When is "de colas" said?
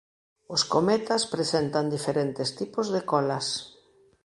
2.93-3.47